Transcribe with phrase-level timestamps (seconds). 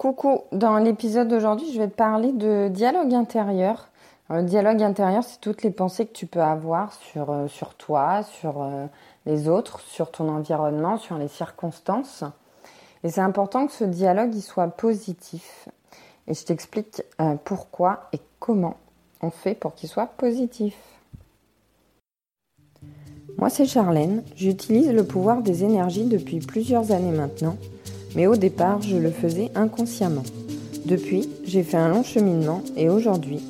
[0.00, 3.90] Coucou, dans l'épisode d'aujourd'hui, je vais te parler de dialogue intérieur.
[4.30, 8.22] Le dialogue intérieur, c'est toutes les pensées que tu peux avoir sur, euh, sur toi,
[8.22, 8.86] sur euh,
[9.26, 12.24] les autres, sur ton environnement, sur les circonstances.
[13.04, 15.68] Et c'est important que ce dialogue il soit positif.
[16.26, 18.78] Et je t'explique euh, pourquoi et comment
[19.20, 20.78] on fait pour qu'il soit positif.
[23.36, 24.22] Moi, c'est Charlène.
[24.34, 27.58] J'utilise le pouvoir des énergies depuis plusieurs années maintenant
[28.14, 30.24] mais au départ, je le faisais inconsciemment.
[30.84, 33.42] Depuis, j'ai fait un long cheminement et aujourd'hui,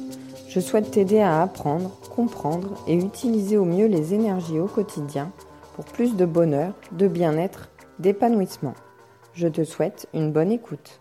[0.49, 5.31] je souhaite t'aider à apprendre, comprendre et utiliser au mieux les énergies au quotidien
[5.77, 7.69] pour plus de bonheur, de bien-être,
[7.99, 8.75] d'épanouissement.
[9.33, 11.01] Je te souhaite une bonne écoute.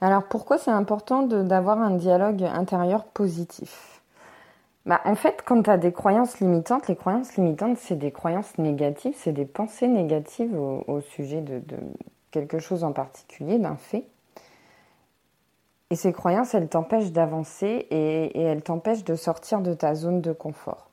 [0.00, 3.95] Alors pourquoi c'est important d'avoir un dialogue intérieur positif?
[4.86, 8.56] Bah, en fait, quand tu as des croyances limitantes, les croyances limitantes, c'est des croyances
[8.56, 11.60] négatives, c'est des pensées négatives au, sujet de,
[12.30, 14.06] quelque chose en particulier, d'un fait.
[15.90, 20.32] Et ces croyances, elles t'empêchent d'avancer et, elles t'empêchent de sortir de ta zone de
[20.32, 20.88] confort.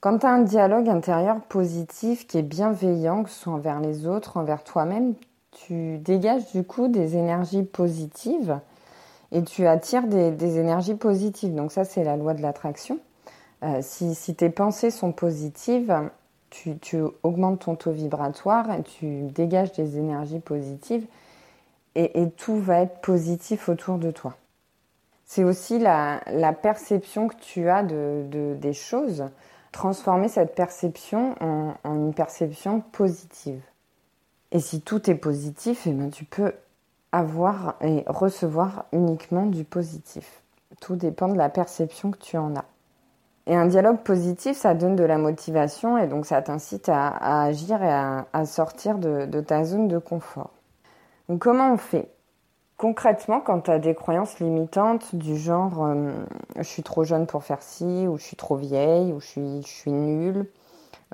[0.00, 4.08] Quand tu as un dialogue intérieur positif qui est bienveillant, que ce soit envers les
[4.08, 5.14] autres, envers toi-même,
[5.52, 8.58] tu dégages du coup des énergies positives
[9.34, 11.54] et tu attires des, énergies positives.
[11.54, 13.00] Donc ça, c'est la loi de l'attraction.
[13.64, 15.92] Euh, si, tes pensées sont positives,
[16.50, 16.78] tu,
[17.24, 21.04] augmentes ton taux vibratoire, tu dégages des énergies positives
[21.96, 24.36] et, tout va être positif autour de toi.
[25.26, 26.20] C'est aussi la,
[26.62, 29.24] perception que tu as de, des choses,
[29.72, 33.60] transformer cette perception en, une perception positive.
[34.52, 36.52] Et si tout est positif, eh ben, tu peux
[37.14, 40.42] avoir et recevoir uniquement du positif.
[40.80, 42.64] Tout dépend de la perception que tu en as.
[43.46, 47.82] Et un dialogue positif, ça donne de la motivation et donc ça t'incite à, agir
[47.82, 50.50] et à, sortir de, ta zone de confort.
[51.28, 52.08] Donc comment on fait?
[52.78, 56.12] Concrètement, quand tu as des croyances limitantes du genre euh,
[56.56, 59.92] je suis trop jeune pour faire ci, ou je suis trop vieille, ou je suis,
[59.92, 60.50] nulle,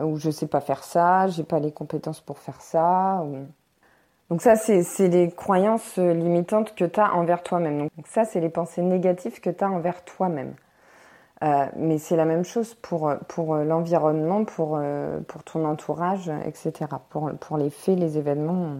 [0.00, 3.44] ou je sais pas faire ça, j'ai pas les compétences pour faire ça, ou
[4.30, 7.88] donc ça, c'est les croyances limitantes que tu as envers toi-même.
[7.96, 10.54] Donc ça, c'est les pensées négatives que tu as envers toi-même.
[11.42, 16.72] Euh, mais c'est la même chose pour, pour l'environnement, pour, euh, pour ton entourage, etc.
[17.08, 18.76] Pour, pour les faits, les événements,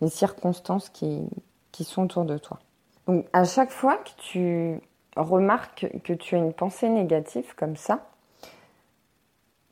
[0.00, 1.28] les circonstances qui,
[1.72, 2.58] qui sont autour de toi.
[3.06, 4.80] Donc à chaque fois que tu
[5.16, 8.06] remarques que tu as une pensée négative comme ça,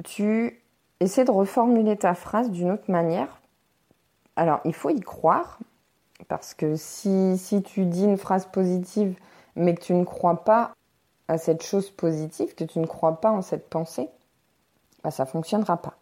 [0.03, 0.61] tu
[0.99, 3.40] essaies de reformuler ta phrase d'une autre manière
[4.41, 5.59] alors, il faut y croire,
[6.29, 9.15] parce que si, tu dis une phrase positive,
[9.55, 10.73] mais que tu ne crois pas
[11.29, 14.09] à cette chose positive, que tu ne crois pas en cette pensée,
[15.05, 15.93] bah, ça ne fonctionnera pas.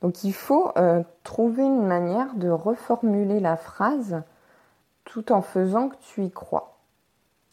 [0.00, 4.22] Donc il faut euh, trouver une manière de reformuler la phrase
[5.04, 6.78] tout en faisant que tu y crois.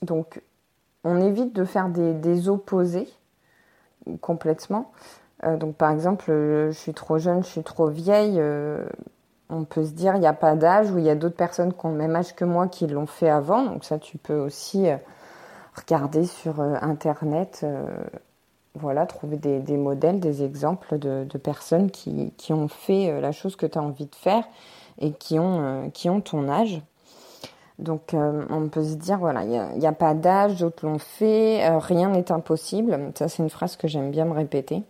[0.02, 0.41] Donc
[1.03, 3.09] on évite de faire des, opposés
[4.22, 4.94] complètement.
[5.44, 8.40] Euh, donc par exemple, je suis trop jeune, je suis trop vieille.
[8.40, 8.86] Euh,
[9.52, 11.74] on peut se dire il n'y a pas d'âge ou il y a d'autres personnes
[11.74, 13.64] qui ont le même âge que moi qui l'ont fait avant.
[13.64, 14.96] Donc ça, tu peux aussi euh,
[15.76, 17.86] regarder sur euh, Internet, euh,
[18.76, 23.78] voilà, trouver des, modèles, des exemples de, personnes qui, ont fait la chose que tu
[23.78, 24.46] as envie de faire
[24.98, 25.92] et qui ont,
[26.24, 26.82] ton âge.
[27.80, 32.12] Donc on peut se dire, voilà, il n'y a, pas d'âge, d'autres l'ont fait, rien
[32.12, 33.12] n'est impossible.
[33.16, 34.84] Ça, c'est une phrase que j'aime bien me répéter.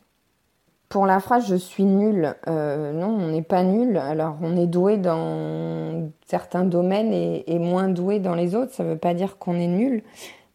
[0.92, 3.96] Pour la phrase je suis nul, euh, non, on n'est pas nul.
[3.96, 8.74] Alors on est doué dans certains domaines et, moins doué dans les autres.
[8.74, 10.04] Ça ne veut pas dire qu'on est nul.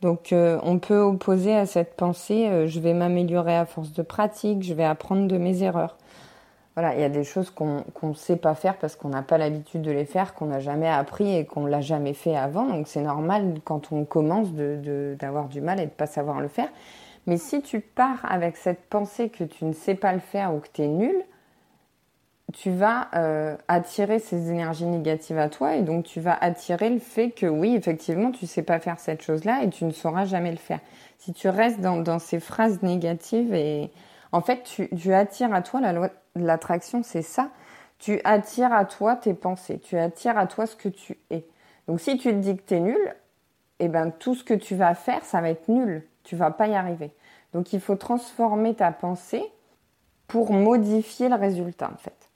[0.03, 4.03] Donc euh, on peut opposer à cette pensée euh, je vais m'améliorer à force de
[4.03, 5.97] pratique, je vais apprendre de mes erreurs.
[6.75, 9.39] Voilà, il y a des choses qu'on ne sait pas faire parce qu'on n'a pas
[9.39, 12.67] l'habitude de les faire, qu'on n'a jamais appris et qu'on l'a jamais fait avant.
[12.67, 16.49] Donc c'est normal quand on commence d'avoir du mal et de ne pas savoir le
[16.49, 16.69] faire.
[17.27, 20.61] Mais si tu pars avec cette pensée que tu ne sais pas le faire ou
[20.61, 21.25] que tu es nul,
[22.53, 27.01] tu vas euh, attirer ces énergies négatives à toi et donc tu vas attirer le
[27.01, 30.25] fait que oui, effectivement, tu ne sais pas faire cette chose-là et tu ne sauras
[30.25, 30.79] jamais le faire.
[31.19, 33.91] Si tu restes dans, ces phrases négatives et
[34.31, 37.51] en fait, tu, attires à toi la loi de l'attraction, c'est ça.
[37.99, 41.45] Tu attires à toi tes pensées, tu attires à toi ce que tu es.
[41.89, 43.15] Donc si tu te dis que tu es nul,
[43.81, 46.67] eh ben tout ce que tu vas faire, ça va être nul tu vas pas
[46.67, 47.11] y arriver.
[47.55, 49.45] Donc il faut transformer ta pensée
[50.27, 52.31] pour modifier le résultat en fait.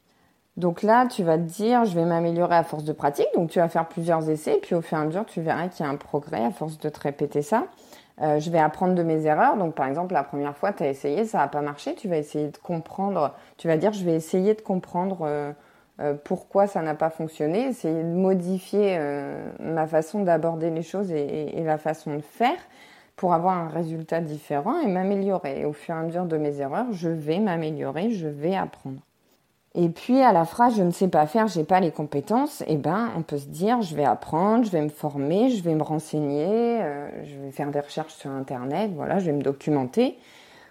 [0.56, 3.28] Donc là, tu vas te dire, je vais m'améliorer à force de pratique.
[3.34, 5.84] Donc tu vas faire plusieurs essais, puis au fur et à mesure, tu verras qu'il
[5.84, 7.66] y a un progrès à force de te répéter ça.
[8.20, 9.56] Euh, je vais apprendre de mes erreurs.
[9.56, 11.94] Donc par exemple, la première fois, tu as essayé, ça n'a pas marché.
[11.94, 13.34] Tu vas essayer de comprendre.
[13.56, 15.52] Tu vas dire, je vais essayer de comprendre euh,
[16.00, 18.98] euh, pourquoi ça n'a pas fonctionné, essayer de modifier
[19.60, 22.58] ma façon d'aborder les choses et, et, la façon de faire
[23.20, 25.66] pour avoir un résultat différent et m'améliorer.
[25.66, 29.00] Au fur et à mesure de mes erreurs, je vais m'améliorer, je vais apprendre.
[29.74, 32.78] Et puis à la phrase je ne sais pas faire, j'ai pas les compétences, eh
[32.78, 35.82] ben on peut se dire je vais apprendre, je vais me former, je vais me
[35.82, 40.16] renseigner, euh, je vais faire des recherches sur internet, voilà, je vais me documenter.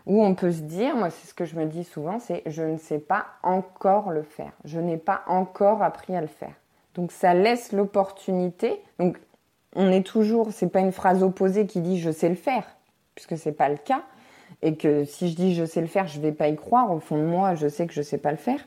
[0.07, 2.63] Ou on peut se dire, moi c'est ce que je me dis souvent, c'est je
[2.63, 6.55] ne sais pas encore le faire, je n'ai pas encore appris à le faire.
[6.95, 8.81] Donc ça laisse l'opportunité.
[8.97, 9.19] Donc
[9.75, 12.65] on est toujours, c'est pas une phrase opposée qui dit je sais le faire,
[13.15, 14.03] puisque c'est pas le cas,
[14.61, 16.91] et que si je dis je sais le faire, je vais pas y croire.
[16.91, 18.59] Au fond de moi, je sais que je sais pas le faire.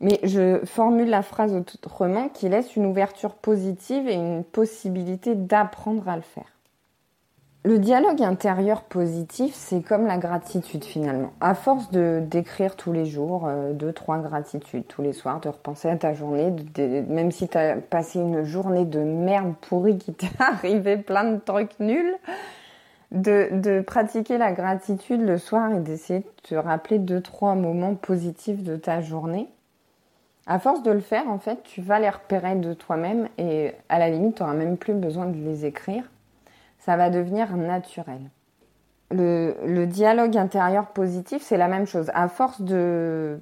[0.00, 6.08] Mais je formule la phrase autrement qui laisse une ouverture positive et une possibilité d'apprendre
[6.08, 6.50] à le faire.
[7.62, 11.32] Le dialogue intérieur positif, c'est comme la gratitude finalement.
[11.42, 15.50] À force de d'écrire tous les jours, euh, deux, trois gratitudes tous les soirs, de
[15.50, 20.12] repenser à ta journée, même si tu as passé une journée de merde pourrie qui
[20.14, 22.16] t'est arrivé plein de trucs nuls,
[23.12, 27.94] de, de pratiquer la gratitude le soir et d'essayer de te rappeler deux, trois moments
[27.94, 29.48] positifs de ta journée
[30.46, 34.00] à force de le faire, en fait, tu vas les repérer de toi-même et à
[34.00, 36.02] la limite, tu n'auras même plus besoin de les écrire.
[36.80, 38.30] Ça va devenir naturel.
[39.10, 42.10] Le, dialogue intérieur positif, c'est la même chose.
[42.14, 43.40] À force de,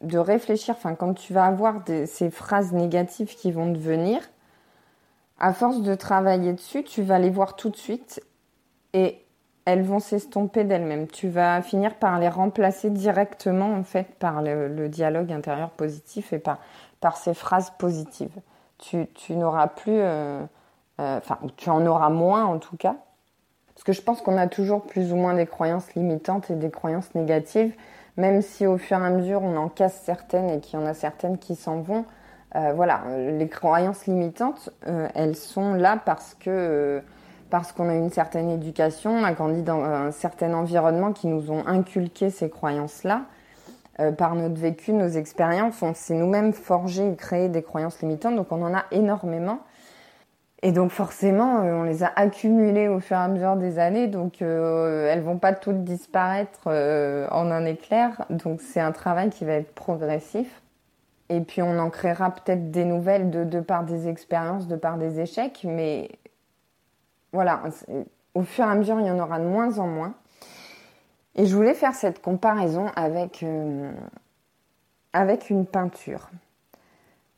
[0.00, 4.20] de réfléchir, enfin, quand tu vas avoir ces phrases négatives qui vont te venir,
[5.38, 8.22] à force de travailler dessus, tu vas les voir tout de suite
[8.92, 9.24] et
[9.64, 11.06] elles vont s'estomper d'elles-mêmes.
[11.06, 16.38] Tu vas finir par les remplacer directement en fait par le, dialogue intérieur positif et
[16.38, 16.58] par,
[17.00, 18.34] par ces phrases positives.
[18.78, 20.44] Tu, tu n'auras plus, euh,
[20.98, 22.96] enfin tu en auras moins en tout cas,
[23.74, 26.70] parce que je pense qu'on a toujours plus ou moins des croyances limitantes et des
[26.70, 27.74] croyances négatives,
[28.16, 30.86] même si au fur et à mesure on en casse certaines et qu'il y en
[30.86, 32.04] a certaines qui s'en vont.
[32.54, 34.70] Euh, voilà, les croyances limitantes,
[35.14, 37.02] elles sont là parce que
[37.50, 41.52] parce qu'on a une certaine éducation, on a grandi dans un certain environnement qui nous
[41.52, 43.22] ont inculqué ces croyances-là.
[44.00, 48.34] Euh, par notre vécu, nos expériences, on s'est nous-mêmes forgé et créé des croyances limitantes,
[48.34, 49.60] donc on en a énormément.
[50.64, 54.08] Et donc forcément, euh, on les a accumulées au fur et à mesure des années,
[54.08, 58.24] donc euh, elles vont pas toutes disparaître en un éclair.
[58.30, 60.62] Donc c'est un travail qui va être progressif.
[61.28, 64.98] Et puis on en créera peut-être des nouvelles de, de par des expériences, de par
[64.98, 66.10] des échecs, mais
[67.32, 67.62] voilà,
[68.34, 70.14] au fur et à mesure, il y en aura de moins en moins.
[71.34, 73.92] Et je voulais faire cette comparaison avec, euh,
[75.12, 76.28] avec une peinture.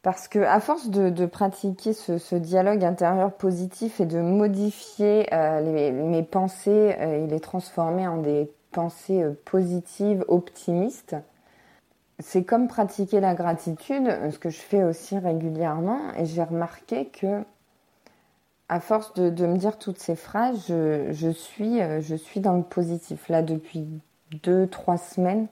[0.07, 6.23] Parce que à force de, pratiquer ce, dialogue intérieur positif et de modifier euh, mes
[6.23, 11.17] pensées euh, et les transformer en des pensées positives, optimistes,
[12.21, 15.99] c'est comme pratiquer la gratitude, ce que je fais aussi régulièrement.
[16.17, 17.43] Et j'ai remarqué que
[18.69, 22.63] à force de, me dire toutes ces phrases, je, suis, euh, je suis dans le
[22.63, 23.29] positif.
[23.29, 23.89] Là, depuis
[24.45, 25.49] deux, trois semaines,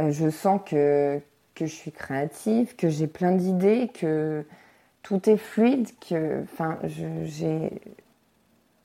[0.00, 1.20] euh, je sens que,
[1.58, 4.44] que je suis créative, que j'ai plein d'idées, que
[5.02, 6.78] tout est fluide, que, enfin,
[7.24, 7.70] j'ai,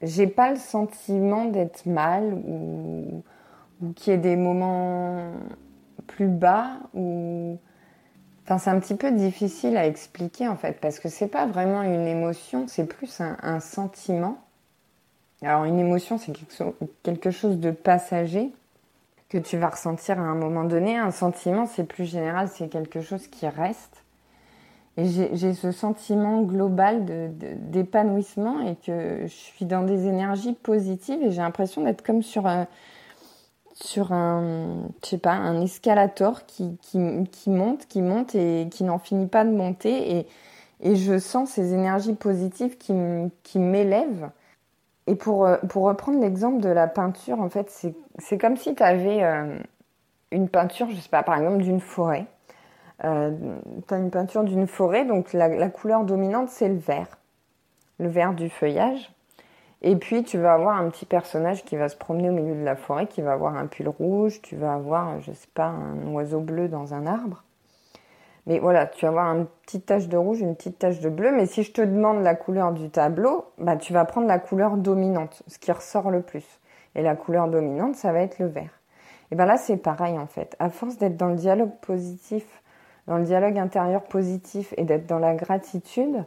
[0.02, 3.24] j'ai pas le sentiment d'être mal ou,
[3.81, 5.31] ou qu'il y ait des moments
[6.08, 7.58] plus bas ou
[8.46, 12.08] c'est un petit peu difficile à expliquer en fait, parce que c'est pas vraiment une
[12.08, 14.38] émotion, c'est plus un, sentiment.
[15.42, 16.34] Alors une émotion, c'est
[17.03, 18.51] quelque chose de passager
[19.34, 20.96] que tu vas ressentir à un moment donné.
[20.96, 24.04] Un sentiment, c'est plus général, c'est quelque chose qui reste.
[24.96, 27.06] Et j'ai ce sentiment global
[27.72, 32.46] d'épanouissement et que je suis dans des énergies positives et j'ai l'impression d'être comme sur
[32.46, 32.68] un,
[33.74, 37.00] sur un, je sais pas, un escalator qui, qui,
[37.50, 40.18] monte, qui monte et qui n'en finit pas de monter.
[40.18, 40.28] Et,
[40.82, 44.30] et je sens ces énergies positives qui m'élèvent.
[45.07, 47.69] Et pour, euh, pour reprendre l'exemple de la peinture, en fait,
[48.19, 49.57] c'est comme si tu avais euh,
[50.31, 52.25] une peinture, je sais pas, par exemple, d'une forêt.
[53.03, 53.31] Euh,
[53.88, 57.17] tu as une peinture d'une forêt, donc la, la couleur dominante, c'est le vert.
[58.00, 59.12] Le vert du feuillage.
[59.81, 62.63] Et puis tu vas avoir un petit personnage qui va se promener au milieu de
[62.63, 66.07] la forêt, qui va avoir un pull rouge, tu vas avoir, je sais pas, un
[66.13, 67.43] oiseau bleu dans un arbre.
[68.45, 71.31] Mais voilà, tu vas avoir une petite tache de rouge, une petite tache de bleu.
[71.31, 74.75] Mais si je te demande la couleur du tableau, bah, tu vas prendre la couleur
[74.75, 76.59] dominante, ce qui ressort le plus.
[76.95, 78.81] Et la couleur dominante, ça va être le vert.
[79.31, 80.55] Et bien là, c'est pareil en fait.
[80.59, 82.45] À force d'être dans le dialogue positif,
[83.07, 86.23] dans le dialogue intérieur positif et d'être dans la gratitude,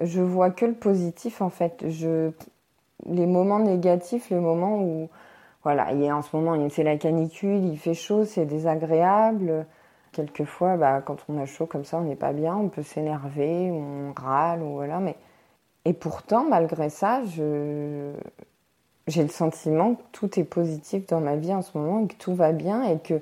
[0.00, 1.84] je vois que le positif en fait.
[1.88, 2.30] Je,
[3.06, 5.08] les moments négatifs, les moments où,
[5.64, 9.66] voilà, il y a en ce moment, c'est la canicule, il fait chaud, c'est désagréable.
[10.12, 13.70] Quelquefois, bah, quand on a chaud comme ça, on n'est pas bien, on peut s'énerver,
[13.70, 14.98] on râle, ou voilà.
[15.00, 15.16] Mais...
[15.84, 18.12] Et pourtant, malgré ça, je...
[19.06, 22.34] j'ai le sentiment que tout est positif dans ma vie en ce moment, que tout
[22.34, 23.20] va bien, et que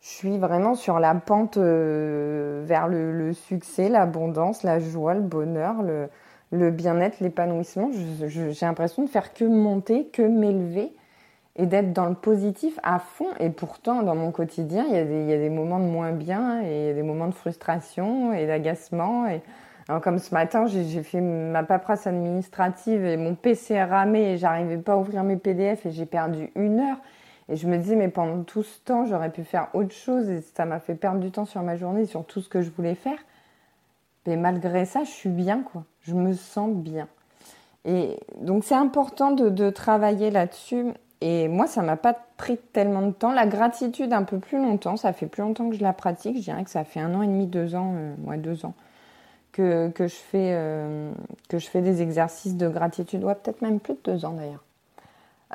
[0.00, 5.82] je suis vraiment sur la pente euh, vers le, succès, l'abondance, la joie, le bonheur,
[5.82, 6.08] le,
[6.52, 7.90] le bien-être, l'épanouissement.
[8.26, 10.92] J'ai l'impression de faire que monter, que m'élever
[11.56, 13.28] et d'être dans le positif à fond.
[13.38, 16.80] Et pourtant, dans mon quotidien, il y, a des, a moments de moins bien et
[16.80, 19.26] il y a des moments de frustration et d'agacement.
[19.88, 24.78] Alors, comme ce matin, j'ai fait ma paperasse administrative et mon PC ramé et j'arrivais
[24.78, 26.98] pas à ouvrir mes PDF et j'ai perdu une heure.
[27.48, 30.40] Et je me disais, mais pendant tout ce temps, j'aurais pu faire autre chose et
[30.40, 32.94] ça m'a fait perdre du temps sur ma journée, sur tout ce que je voulais
[32.94, 33.18] faire.
[34.26, 35.84] Mais malgré ça, je suis bien, quoi.
[36.00, 37.06] Je me sens bien.
[37.84, 40.94] Et donc, c'est important de travailler là-dessus.
[41.20, 43.32] Et moi, ça m'a pas pris tellement de temps.
[43.32, 44.96] La gratitude, un peu plus longtemps.
[44.96, 46.36] Ça fait plus longtemps que je la pratique.
[46.36, 48.74] Je dirais que ça fait un an et demi, deux ans, euh, deux ans,
[49.52, 51.12] que, que, je fais, euh,
[51.48, 53.24] que je fais des exercices de gratitude.
[53.24, 54.62] Ouais, peut-être même plus de deux ans d'ailleurs.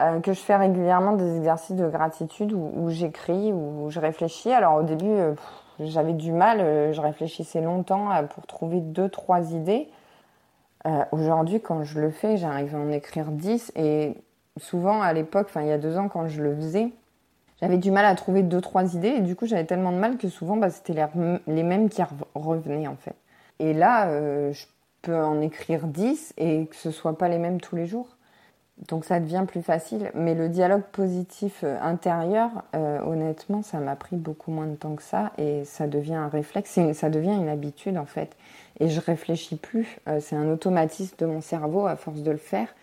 [0.02, 4.52] Euh, que je fais régulièrement des exercices de gratitude où, j'écris, où je réfléchis.
[4.52, 5.34] Alors au début, euh,
[5.80, 9.90] j'avais du mal, je réfléchissais longtemps pour trouver deux, trois idées.
[11.12, 13.72] Aujourd'hui, quand je le fais, j'arrive à en écrire dix.
[13.76, 14.16] Et
[14.60, 16.90] souvent, à l'époque, enfin il y a deux ans, quand je le faisais,
[17.62, 19.10] j'avais du mal à trouver deux, trois idées.
[19.10, 20.94] Et du coup, j'avais tellement de mal que souvent, bah, c'était
[21.48, 22.02] les, mêmes qui
[22.36, 23.16] revenaient en fait.
[23.60, 24.08] Et là,
[24.52, 24.66] je
[25.02, 28.16] peux en écrire dix et que ce soit pas les mêmes tous les jours.
[28.88, 30.12] Donc ça devient plus facile.
[30.16, 34.96] Mais le dialogue positif euh, intérieur, euh, honnêtement, ça m'a pris beaucoup moins de temps
[34.96, 38.38] que ça et ça devient un réflexe, ça devient une habitude en fait.
[38.80, 42.38] Et je réfléchis plus, euh, c'est un automatisme de mon cerveau à force de le
[42.38, 42.74] faire.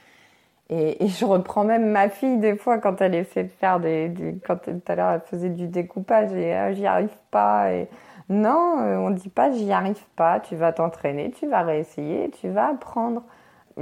[0.70, 4.12] Et, je reprends même ma fille des fois quand elle essaie de faire des,
[4.46, 7.72] quand tout à l'heure elle faisait du découpage et ah, j'y arrive pas.
[7.72, 7.88] Et
[8.28, 10.40] non, on dit pas j'y arrive pas.
[10.40, 13.22] Tu vas t'entraîner, tu vas réessayer, tu vas apprendre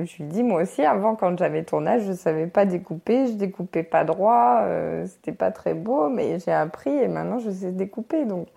[0.03, 3.33] je lui dis moi aussi avant quand j'avais ton âge je savais pas découper je
[3.35, 7.71] découpais pas droit euh, c'était pas très beau mais j'ai appris et maintenant je sais
[7.71, 8.49] découper donc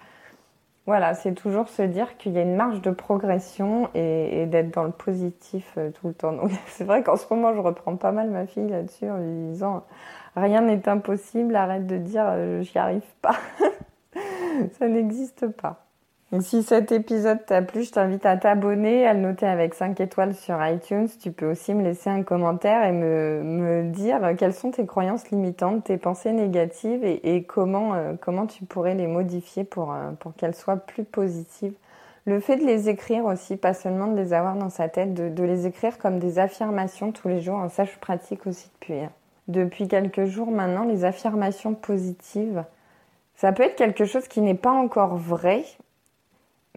[0.87, 4.85] voilà c'est toujours se dire qu'il y a une marge de progression et, d'être dans
[4.85, 6.33] le positif euh, tout le temps.
[6.33, 9.49] Donc c'est vrai qu'en ce moment je reprends pas mal ma fille là-dessus en lui
[9.49, 9.83] disant
[10.35, 13.35] rien n'est impossible arrête de dire euh, j'y arrive pas.
[14.79, 15.86] Ça n'existe pas
[16.41, 20.35] si cet épisode t'a plu, je t'invite à t'abonner, à le noter avec 5 étoiles
[20.35, 21.07] sur iTunes.
[21.21, 25.85] Tu peux aussi me laisser un commentaire et me, dire quelles sont tes croyances limitantes,
[25.85, 30.55] tes pensées négatives et, comment, euh, comment tu pourrais les modifier pour, euh, pour qu'elles
[30.55, 31.73] soient plus positives.
[32.25, 35.43] Le fait de les écrire aussi, pas seulement de les avoir dans sa tête, de,
[35.43, 37.65] les écrire comme des affirmations tous les jours.
[37.71, 38.99] Ça, je pratique aussi depuis,
[39.47, 42.65] depuis quelques jours maintenant, les affirmations positives.
[43.35, 45.63] Ça peut être quelque chose qui n'est pas encore vrai,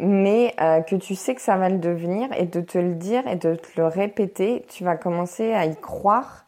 [0.00, 3.26] mais euh, que tu sais que ça va le devenir et de te le dire
[3.26, 6.46] et de te le répéter, tu vas commencer à y croire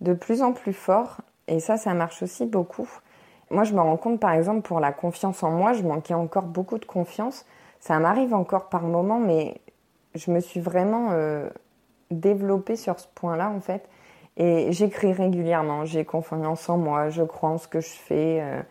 [0.00, 2.88] de plus en plus fort et ça, ça marche aussi beaucoup.
[3.50, 6.44] Moi, je me rends compte, par exemple, pour la confiance en moi, je manquais encore
[6.44, 7.44] beaucoup de confiance.
[7.78, 9.60] Ça m'arrive encore par moments, mais
[10.14, 11.48] je me suis vraiment euh,
[12.10, 13.88] développée sur ce point-là, en fait.
[14.36, 18.40] Et j'écris régulièrement, j'ai confiance en moi, je crois en ce que je fais.
[18.40, 18.62] Euh,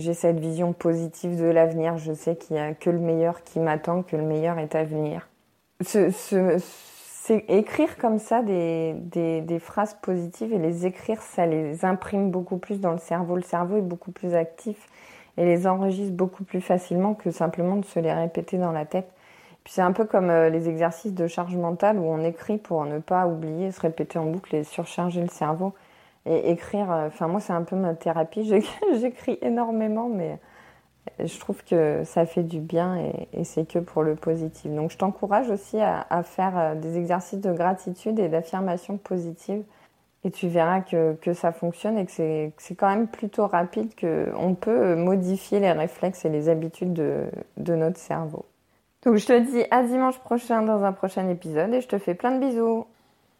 [0.00, 1.98] j'ai cette vision positive de l'avenir.
[1.98, 4.84] Je sais qu'il n'y a que le meilleur qui m'attend, que le meilleur est à
[4.84, 5.28] venir.
[5.80, 12.58] c'est écrire comme ça des, des, phrases positives et les écrire, ça les imprime beaucoup
[12.58, 13.36] plus dans le cerveau.
[13.36, 14.88] Le cerveau est beaucoup plus actif
[15.36, 19.10] et les enregistre beaucoup plus facilement que simplement de se les répéter dans la tête.
[19.64, 22.84] Puis c'est un peu comme euh, les exercices de charge mentale où on écrit pour
[22.84, 25.74] ne pas oublier, se répéter en boucle et surcharger le cerveau.
[26.30, 28.44] Et écrire, euh, enfin moi c'est un peu ma thérapie,
[29.00, 30.38] j'écris énormément mais
[31.18, 34.70] je trouve que ça fait du bien et, c'est que pour le positif.
[34.70, 39.64] Donc je t'encourage aussi à, faire euh, des exercices de gratitude et d'affirmation positive
[40.22, 44.54] et tu verras que, que ça fonctionne et que c'est quand même plutôt rapide, qu'on
[44.54, 47.24] peut modifier les réflexes et les habitudes de,
[47.56, 48.44] de notre cerveau.
[49.04, 52.14] Donc je te dis à dimanche prochain dans un prochain épisode et je te fais
[52.14, 52.86] plein de bisous.